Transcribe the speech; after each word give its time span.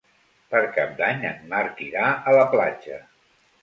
Per 0.53 0.61
Cap 0.77 0.95
d'Any 1.03 1.23
en 1.33 1.39
Marc 1.53 1.87
irà 1.91 2.09
a 2.11 2.37
la 2.41 2.51
platja. 2.59 3.03